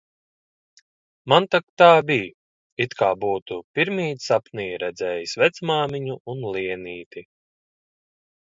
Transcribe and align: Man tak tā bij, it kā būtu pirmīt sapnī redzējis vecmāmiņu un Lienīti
Man 1.33 1.43
tak 1.55 1.65
tā 1.81 1.89
bij, 2.11 2.23
it 2.85 2.97
kā 3.01 3.09
būtu 3.25 3.57
pirmīt 3.77 4.25
sapnī 4.31 4.65
redzējis 4.85 5.39
vecmāmiņu 5.43 6.19
un 6.35 6.45
Lienīti 6.57 7.29